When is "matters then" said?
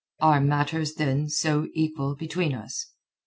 0.41-1.29